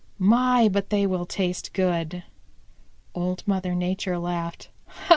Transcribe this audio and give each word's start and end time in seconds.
My, 0.17 0.67
but 0.67 0.89
they 0.89 1.05
will 1.05 1.27
taste 1.27 1.73
good!" 1.73 2.23
Old 3.13 3.47
Mother 3.47 3.75
Nature 3.75 4.17
laughed. 4.17 4.69